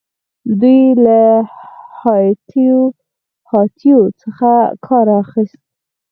[0.59, 1.21] دوی له
[3.49, 4.51] هاتیو څخه
[4.85, 5.59] کار اخیست